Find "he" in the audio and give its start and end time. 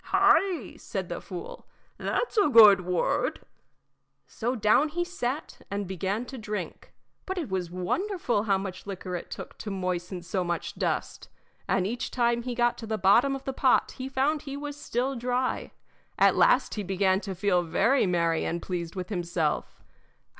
4.89-5.03, 12.41-12.55, 13.99-14.09, 14.41-14.57, 16.73-16.81